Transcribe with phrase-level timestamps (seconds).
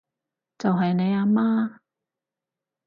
[0.57, 1.77] 就係你阿媽